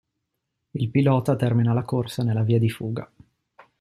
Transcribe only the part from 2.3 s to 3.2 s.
via di fuga.